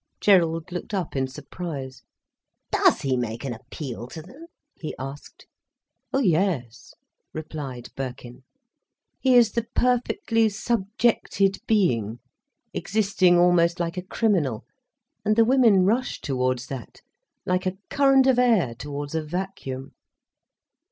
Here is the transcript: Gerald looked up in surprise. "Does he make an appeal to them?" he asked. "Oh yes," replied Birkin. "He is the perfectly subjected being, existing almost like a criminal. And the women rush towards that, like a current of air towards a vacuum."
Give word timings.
Gerald 0.19 0.71
looked 0.71 0.95
up 0.95 1.15
in 1.15 1.27
surprise. 1.27 2.01
"Does 2.71 3.01
he 3.01 3.15
make 3.15 3.45
an 3.45 3.53
appeal 3.53 4.07
to 4.07 4.23
them?" 4.23 4.47
he 4.79 4.95
asked. 4.97 5.45
"Oh 6.11 6.17
yes," 6.21 6.95
replied 7.35 7.89
Birkin. 7.95 8.43
"He 9.19 9.35
is 9.35 9.51
the 9.51 9.67
perfectly 9.75 10.49
subjected 10.49 11.59
being, 11.67 12.17
existing 12.73 13.37
almost 13.37 13.79
like 13.79 13.95
a 13.95 14.01
criminal. 14.01 14.65
And 15.23 15.35
the 15.35 15.45
women 15.45 15.85
rush 15.85 16.19
towards 16.19 16.65
that, 16.65 17.01
like 17.45 17.67
a 17.67 17.77
current 17.91 18.25
of 18.25 18.39
air 18.39 18.73
towards 18.73 19.13
a 19.13 19.21
vacuum." 19.21 19.91